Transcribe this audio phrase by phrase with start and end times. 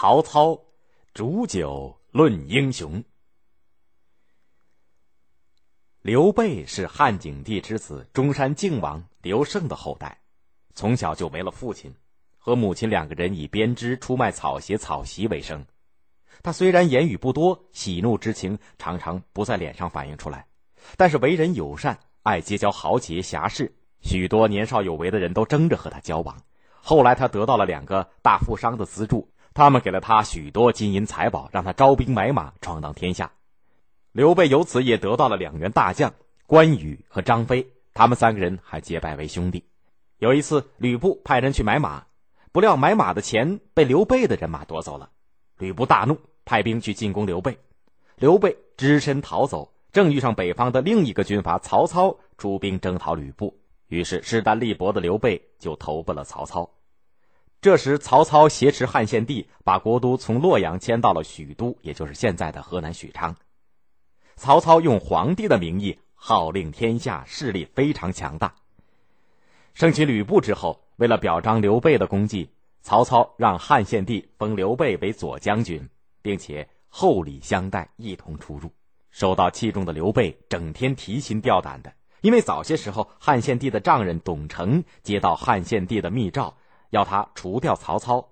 [0.00, 0.62] 曹操
[1.12, 3.02] 煮酒论英雄。
[6.02, 10.20] 刘备是汉景帝之子中山靖王刘胜的后代，
[10.72, 11.92] 从小就没了父亲，
[12.38, 15.66] 和母亲两个人以编织、出卖草鞋、草席为生。
[16.44, 20.46] 他虽然言语不多，喜怒之情常常不在脸上反映出来，
[20.96, 26.40] 但是为人友善，爱结交豪杰侠士，许多年少有为的人都争着和他交往。
[26.80, 29.28] 后来他得到了两个大富商的资助。
[29.58, 33.32] 他们给了他许多金银财宝，让他招兵买马，闯荡天下。
[34.12, 36.14] 刘备由此也得到了两员大将
[36.46, 39.64] 关羽和张飞，他们三个人还结拜为兄弟。
[40.18, 42.04] 有一次，吕布派人去买马，
[42.52, 45.10] 不料买马的钱被刘备的人马夺走了。
[45.58, 47.58] 吕布大怒，派兵去进攻刘备。
[48.14, 56.70] 刘备只身逃走，正遇上北方的另一个军阀曹操出兵征讨吕布，于是势单力薄的刘备就投奔了曹操。
[57.60, 63.34] 这时，曹操挟持汉献帝，把国都从洛阳迁到了许都，也就是现在的河南许昌。
[64.36, 68.54] 曹操用皇帝的名义号令天下，势力非常强大。
[69.74, 72.50] 生擒吕布之后，为了表彰刘备的功绩，
[72.80, 75.88] 曹操让汉献帝封刘备为左将军，
[76.22, 78.70] 并且厚礼相待，一同出入。
[79.10, 86.54] 受到器重的刘备整天提心吊胆的，因为早些时候汉献帝的丈人董承接到汉献帝的密诏。
[86.90, 88.28] 要他除掉曹操，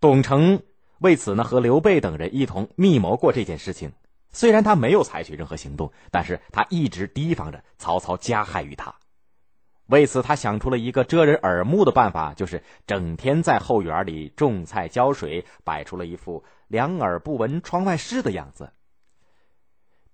[0.00, 0.62] 董承
[0.98, 3.92] 为此呢和刘备等人一同密谋过这件事情。
[4.32, 8.94] 虽然他没有采取任何行动，但是他一直提防着曹操加害于他。
[9.86, 18.72] 为此，他想出了一个遮人耳目的办法，就是整天在后园里种菜浇水，摆出了一副两耳不闻窗外事的样子。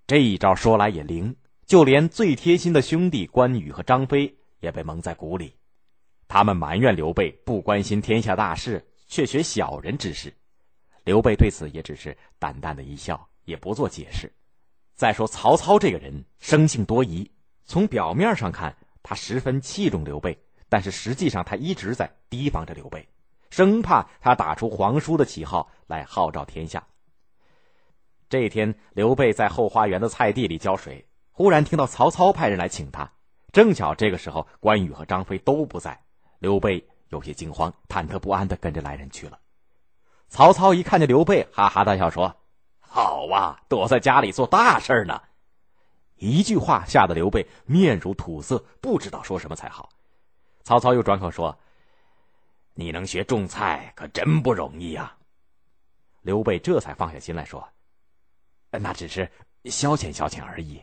[0.07, 5.56] 这一招说来也灵，就连最贴心的兄弟关羽和张飞也被蒙在鼓里。
[6.37, 10.31] 他们埋怨刘备不关心天下大事，却学小人之事。
[11.03, 14.31] 刘备对此也只是淡淡的一笑，也不做解释。
[14.95, 17.27] 再说曹操这个人生性多疑，
[17.65, 20.39] 从表面上看，他十分器重刘备，
[20.69, 23.09] 但是实际上他一直在提防着刘备，
[23.49, 26.87] 生怕他打出皇叔的旗号来号召天下。
[28.29, 31.03] 这天，刘备在后花园的菜地里浇水，
[31.33, 33.11] 忽然听到曹操派人来请他，
[33.53, 35.99] 正巧这个时候关羽和张飞都不在。
[36.39, 39.39] 刘备有些惊慌、忐忑不安的跟着来人去了。
[40.29, 42.37] 曹操一看见刘备，哈哈大笑说
[42.81, 45.23] ：“好啊，躲在家里做大事呢。”
[46.19, 49.89] 一句话吓得刘备面如土色，不知道说什么才好。
[50.63, 51.57] 曹操又转口说
[52.75, 55.17] ：“你能学种菜，可真不容易呀。”
[56.23, 57.67] 刘备这才放下心来说
[58.71, 59.31] ：“那只是
[59.67, 60.83] 消遣消遣而已。”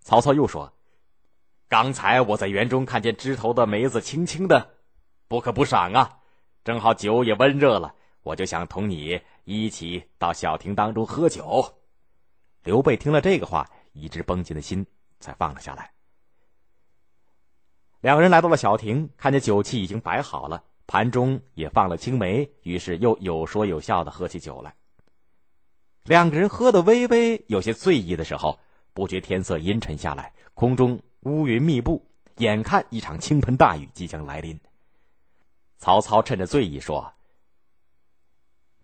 [0.00, 0.72] 曹操又说。
[1.68, 4.74] 刚才我在园中看见枝头的梅子青青的，
[5.26, 6.20] 不可不赏啊！
[6.62, 11.74] 正好酒也温热了，我就想同你一起到小亭当中喝酒。
[12.62, 14.86] 刘备听了这个话，一直绷紧的心
[15.18, 15.90] 才放了下来。
[18.00, 24.76] 两人来到了小亭，看见酒器已经摆好了，盘中也放了青梅，于是又有说有笑的喝起酒来。
[26.04, 28.60] 两个人喝得微微有些醉意的时候，
[28.92, 31.00] 不觉天色阴沉下来，空中。
[31.26, 34.60] 乌云密布，眼看一场倾盆大雨即将来临。
[35.76, 37.14] 曹操趁着醉意说：“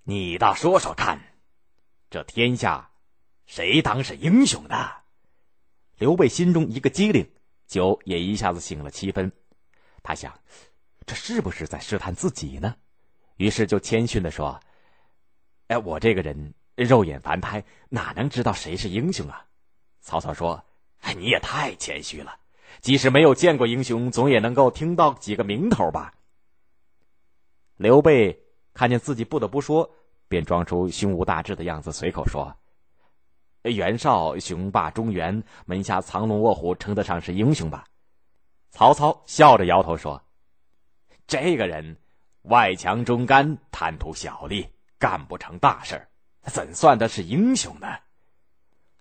[0.03, 1.21] 你倒说说看，
[2.11, 2.91] 这天下
[3.47, 4.91] 谁当是英雄呢？”
[5.99, 7.31] 刘备心中一个机灵，
[7.69, 9.31] 酒也一下子醒了七分。
[10.03, 10.37] 他想，
[11.07, 12.75] 这是不是在试探自己呢？
[13.37, 14.61] 于是就谦逊的说
[15.69, 19.47] ：“哎，我这个人肉眼凡胎，哪能知道谁是英雄啊？”
[20.03, 20.61] 曹操说。
[21.17, 22.37] 你也太谦虚了。
[22.81, 26.13] 即使没有见过英雄，总也能够听到几个名头吧？
[27.77, 28.37] 刘备
[28.75, 29.89] 看见自己不得不说，
[30.29, 32.57] 便装出胸无大志的样子，随口说
[33.63, 37.85] ：“袁绍雄霸中原，门下藏龙卧虎，称得上是英雄吧？”
[38.71, 40.21] 曹操笑着摇头说
[41.27, 41.97] ：“这个人
[42.43, 44.67] 外强中干，贪图小利，
[44.99, 46.09] 干不成大事
[46.45, 47.87] 怎算得是英雄呢？”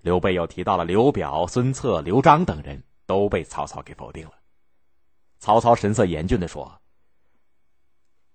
[0.01, 4.33] 刘备又提到了刘表、孙策、刘璋等人，都被曹操给否定了。
[5.37, 6.81] 曹操神色严峻的说：“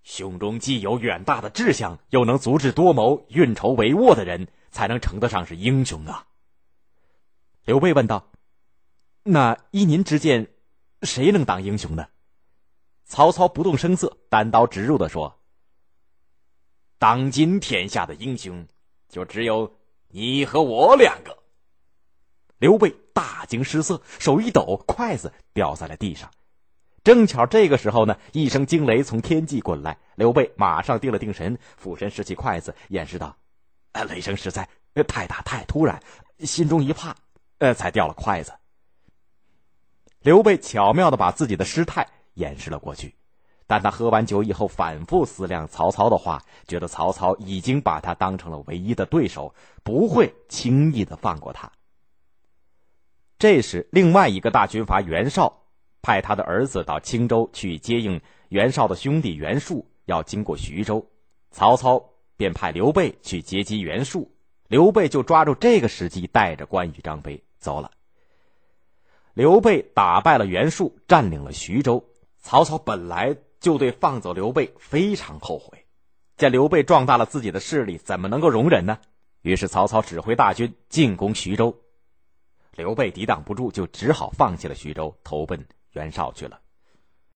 [0.05, 6.27] 胸中既有远大的志向，又能足智多谋、运筹帷幄的人，才能称得上是英雄啊。”
[7.65, 8.31] 刘备问道
[9.25, 10.49] ：“那依您之见，
[11.03, 12.07] 谁能当英雄呢？”
[13.05, 15.41] 曹操不动声色，单刀直入的说
[16.99, 18.67] ：“当今天下的英雄，
[19.09, 19.77] 就只有
[20.09, 21.36] 你和我两个。”
[22.59, 26.31] 刘备大惊失色，手一抖，筷子掉在了地上。
[27.05, 33.37] 正巧这个时候呢，一声惊雷从天际滚来，刘备马上定了定神，俯身拾起筷子，掩饰道
[33.93, 34.69] ：“哎，雷声实在
[35.07, 36.03] 太大太突然，
[36.41, 37.15] 心中一怕，
[37.59, 38.53] 呃，才掉了筷子。”
[40.21, 43.15] 刘备巧妙的把自己的失态掩饰了过去。
[43.69, 51.71] 但他喝完酒以后，反复思量曹操的话，觉得曹操已经把他当成了唯一的对手，不会轻易的放过他。
[53.39, 55.63] 这时，另外一个大军阀袁绍
[56.03, 61.07] 派他的儿子到青州去接应袁绍的兄弟袁术，要经过徐州，
[61.51, 64.33] 曹操便派刘备去接机袁术，
[64.69, 67.91] 刘备就抓住这个时机，带着关羽、张飞走了。
[69.35, 72.05] 刘备打败了袁术，占领了徐州。
[72.41, 73.37] 曹操本来。
[73.59, 75.87] 就对放走刘备非常后悔，
[76.37, 78.99] 见刘备壮大了自己的势力，怎么能够容忍呢？
[79.41, 81.77] 于是曹操指挥大军进攻徐州，
[82.77, 86.61] 刘备抵挡不住，就只好放弃了徐州，投奔袁绍去了。